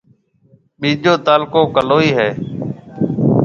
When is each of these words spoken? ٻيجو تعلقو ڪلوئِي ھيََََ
ٻيجو 0.79 1.13
تعلقو 1.25 1.61
ڪلوئِي 1.75 2.09
ھيََََ 2.17 2.29